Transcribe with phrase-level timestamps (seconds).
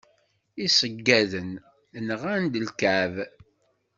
[0.65, 1.49] Iseyyaḍen
[2.07, 3.15] nɣan-d ikεeb.